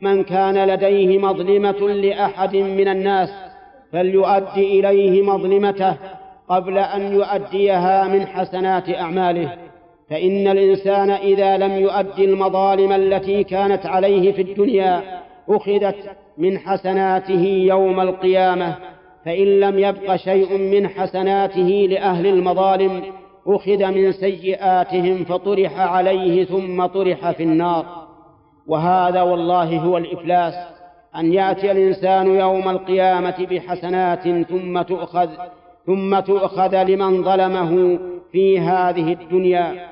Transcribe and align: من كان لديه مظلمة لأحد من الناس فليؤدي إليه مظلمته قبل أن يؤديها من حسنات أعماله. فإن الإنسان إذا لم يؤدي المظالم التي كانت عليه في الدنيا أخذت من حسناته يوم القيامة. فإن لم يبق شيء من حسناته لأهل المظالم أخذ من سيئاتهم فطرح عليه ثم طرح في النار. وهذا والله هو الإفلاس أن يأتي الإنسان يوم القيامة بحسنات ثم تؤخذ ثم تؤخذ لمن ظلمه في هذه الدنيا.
من 0.00 0.24
كان 0.24 0.68
لديه 0.68 1.18
مظلمة 1.18 1.88
لأحد 1.88 2.56
من 2.56 2.88
الناس 2.88 3.28
فليؤدي 3.92 4.80
إليه 4.80 5.22
مظلمته 5.22 5.96
قبل 6.48 6.78
أن 6.78 7.12
يؤديها 7.12 8.08
من 8.08 8.26
حسنات 8.26 8.90
أعماله. 8.90 9.52
فإن 10.10 10.48
الإنسان 10.48 11.10
إذا 11.10 11.56
لم 11.56 11.72
يؤدي 11.72 12.24
المظالم 12.24 12.92
التي 12.92 13.44
كانت 13.44 13.86
عليه 13.86 14.32
في 14.32 14.42
الدنيا 14.42 15.02
أخذت 15.48 15.96
من 16.38 16.58
حسناته 16.58 17.44
يوم 17.66 18.00
القيامة. 18.00 18.76
فإن 19.24 19.60
لم 19.60 19.78
يبق 19.78 20.16
شيء 20.16 20.58
من 20.58 20.88
حسناته 20.88 21.86
لأهل 21.90 22.26
المظالم 22.26 23.02
أخذ 23.46 23.86
من 23.86 24.12
سيئاتهم 24.12 25.24
فطرح 25.24 25.80
عليه 25.80 26.44
ثم 26.44 26.86
طرح 26.86 27.30
في 27.30 27.42
النار. 27.42 27.99
وهذا 28.70 29.22
والله 29.22 29.78
هو 29.78 29.96
الإفلاس 29.96 30.54
أن 31.16 31.32
يأتي 31.32 31.70
الإنسان 31.70 32.26
يوم 32.26 32.68
القيامة 32.68 33.46
بحسنات 33.50 34.28
ثم 34.50 34.82
تؤخذ 34.82 35.28
ثم 35.86 36.20
تؤخذ 36.20 36.82
لمن 36.82 37.24
ظلمه 37.24 37.98
في 38.32 38.60
هذه 38.60 39.12
الدنيا. 39.12 39.88